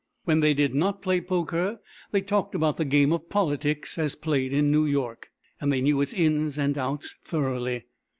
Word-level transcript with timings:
When 0.25 0.39
they 0.39 0.55
did 0.55 0.73
not 0.73 1.03
play 1.03 1.21
poker 1.21 1.79
they 2.11 2.21
talked 2.21 2.55
about 2.55 2.77
the 2.77 2.85
game 2.85 3.13
of 3.13 3.29
politics 3.29 3.99
as 3.99 4.15
played 4.15 4.51
in 4.51 4.71
New 4.71 4.87
York, 4.87 5.29
and 5.59 5.71
they 5.71 5.79
knew 5.79 6.01
its 6.01 6.11
ins 6.11 6.57
and 6.57 6.75
outs 6.75 7.13
thoroughly. 7.23 7.85